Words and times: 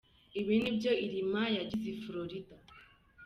ibi 0.39 0.53
nivyo 0.61 0.91
Irma 1.05 1.43
yagize 1.57 1.87
i 1.95 1.97
Florida. 2.03 2.55